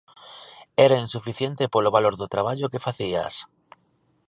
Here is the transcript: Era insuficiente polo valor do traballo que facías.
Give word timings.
Era 0.85 1.03
insuficiente 1.05 1.71
polo 1.73 1.93
valor 1.97 2.13
do 2.17 2.31
traballo 2.33 2.71
que 2.71 2.83
facías. 2.87 3.35